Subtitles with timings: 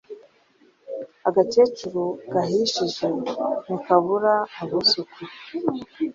[1.27, 2.03] Agakecuru
[2.33, 3.07] gahishije
[3.63, 5.31] ntikabura abuzukuru